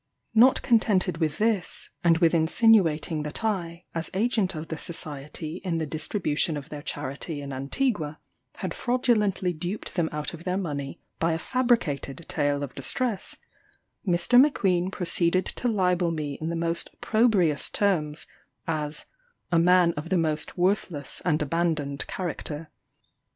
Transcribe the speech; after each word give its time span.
Not 0.33 0.63
contented 0.63 1.17
with 1.17 1.37
this, 1.37 1.91
and 2.03 2.17
with 2.17 2.33
insinuating 2.33 3.21
that 3.21 3.43
I, 3.45 3.85
as 3.93 4.09
agent 4.15 4.55
of 4.55 4.69
the 4.69 4.77
society 4.79 5.61
in 5.63 5.77
the 5.77 5.85
distribution 5.85 6.57
of 6.57 6.69
their 6.69 6.81
charity 6.81 7.39
in 7.39 7.53
Antigua, 7.53 8.19
had 8.55 8.73
fraudulently 8.73 9.53
duped 9.53 9.93
them 9.93 10.09
out 10.11 10.33
of 10.33 10.43
their 10.43 10.57
money 10.57 10.99
by 11.19 11.33
a 11.33 11.37
fabricated 11.37 12.25
tale 12.27 12.63
of 12.63 12.73
distress, 12.73 13.35
Mr. 14.03 14.41
M'Queen 14.41 14.89
proceeded 14.89 15.45
to 15.45 15.67
libel 15.67 16.09
me 16.09 16.35
in 16.41 16.49
the 16.49 16.55
most 16.55 16.89
opprobrious 16.95 17.69
terms, 17.69 18.25
as 18.67 19.05
"a 19.51 19.59
man 19.59 19.93
of 19.95 20.09
the 20.09 20.17
most 20.17 20.57
worthless 20.57 21.21
and 21.23 21.43
abandoned 21.43 22.07
character." 22.07 22.71